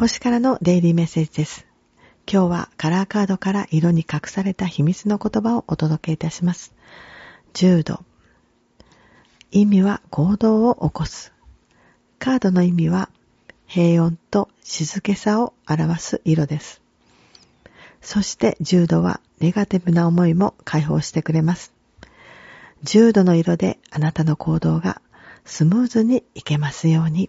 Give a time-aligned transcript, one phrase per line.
[0.00, 1.66] 星からのデイリーメッセージです。
[2.26, 6.72] 今日はカラーカードから色に隠された秘密の言葉をお届けいたします。
[7.52, 8.00] 10度。
[9.50, 11.34] 意味は行動を起こす。
[12.18, 13.10] カードの意味は
[13.66, 16.80] 平穏と静けさを表す色です。
[18.00, 21.74] そして10度はネガティブな思いも解放してくれます。
[22.84, 25.02] 重度の色であなたの行動が
[25.44, 27.28] スムーズにいけますように。